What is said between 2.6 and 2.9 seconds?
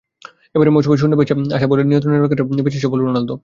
বেশি